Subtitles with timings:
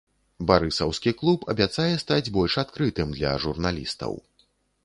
[0.51, 4.21] Барысаўскі клуб абяцае стаць больш адкрытым для журналістаў.